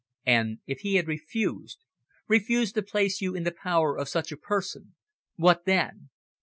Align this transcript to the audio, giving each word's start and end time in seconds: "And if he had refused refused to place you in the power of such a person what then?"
"And 0.25 0.61
if 0.65 0.79
he 0.79 0.95
had 0.95 1.07
refused 1.07 1.83
refused 2.27 2.73
to 2.73 2.81
place 2.81 3.21
you 3.21 3.35
in 3.35 3.43
the 3.43 3.51
power 3.53 3.95
of 3.95 4.09
such 4.09 4.31
a 4.31 4.35
person 4.35 4.95
what 5.35 5.65
then?" 5.65 6.09